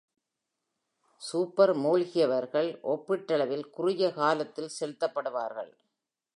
Super 1.21 1.73
மூழ்கியவர்கள் 1.77 2.69
ஒப்பீட்டளவில் 2.83 3.69
குறுகிய 3.69 4.13
காலத்தில் 4.13 4.75
செலுத்தப்படுவார்கள். 4.79 5.71